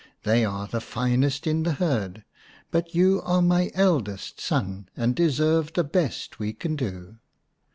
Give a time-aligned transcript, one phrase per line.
[0.23, 2.25] "They are the finest in the herd,
[2.71, 7.17] but you are my eldest son, and deserve the best we can do."